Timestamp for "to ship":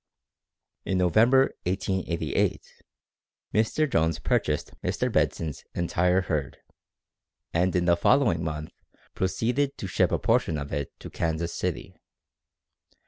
9.77-10.11